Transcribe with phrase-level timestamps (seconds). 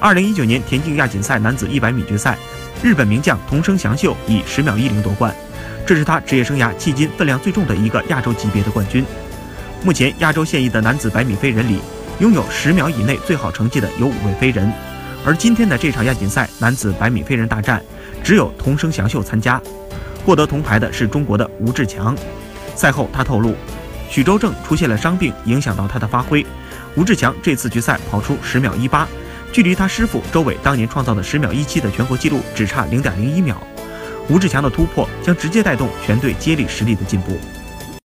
[0.00, 2.38] 二零一九年田径亚锦赛男子一百米决赛，
[2.82, 5.34] 日本名将桐生祥秀以十秒一零夺冠，
[5.84, 9.04] 这是他职业生涯迄今分量最重的一个亚洲级别的冠军。
[9.82, 11.80] 目前亚洲现役的男子百米飞人里，
[12.20, 14.72] 拥有十秒以内最好成绩的有五位飞人，
[15.24, 17.82] 而今天的这场亚锦赛男子百米飞人大战，
[18.22, 19.60] 只有桐生祥秀参加，
[20.24, 22.16] 获得铜牌的是中国的吴志强。
[22.76, 23.56] 赛后他透露，
[24.08, 26.46] 许周正出现了伤病，影响到他的发挥。
[26.94, 29.08] 吴志强这次决赛跑出十秒一八。
[29.52, 33.56] 距离他师傅周伟当年创造的十秒一七的全国纪录只差零点零一秒，
[34.28, 37.38] 吴志强的突破将直接带动全队接力实力的进步。